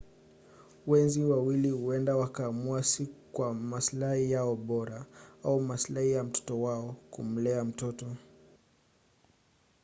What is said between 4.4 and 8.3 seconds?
bora au masilahi ya mtoto wao kumlea mtoto